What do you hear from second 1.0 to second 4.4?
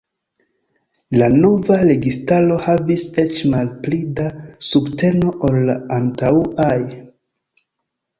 La nova registaro havis eĉ malpli da